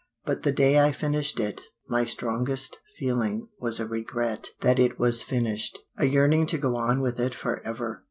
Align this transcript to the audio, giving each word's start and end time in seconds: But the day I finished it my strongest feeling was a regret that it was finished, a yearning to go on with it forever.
But 0.25 0.41
the 0.41 0.51
day 0.51 0.79
I 0.79 0.91
finished 0.93 1.39
it 1.39 1.61
my 1.87 2.05
strongest 2.05 2.79
feeling 2.97 3.49
was 3.59 3.79
a 3.79 3.85
regret 3.85 4.47
that 4.61 4.79
it 4.79 4.97
was 4.97 5.21
finished, 5.21 5.77
a 5.95 6.05
yearning 6.07 6.47
to 6.47 6.57
go 6.57 6.75
on 6.75 7.01
with 7.01 7.19
it 7.19 7.35
forever. 7.35 7.99